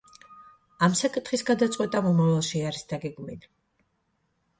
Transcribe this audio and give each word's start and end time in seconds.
ამ 0.85 0.93
საკითხის 0.99 1.43
გადაწყვეტა 1.49 2.01
მომავალში 2.05 2.63
არის 2.71 2.87
დაგეგმილი. 2.95 3.51